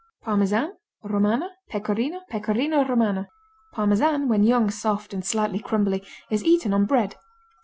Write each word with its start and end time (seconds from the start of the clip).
Parmesan, 0.23 0.73
Romano, 1.03 1.47
Pecorino, 1.69 2.21
Pecorino 2.27 2.83
Romano 2.83 3.27
Parmesan 3.75 4.27
when 4.27 4.41
young, 4.43 4.71
soft 4.71 5.13
and 5.13 5.23
slightly 5.23 5.59
crumbly 5.59 6.03
is 6.31 6.43
eaten 6.43 6.73
on 6.73 6.85
bread. 6.87 7.17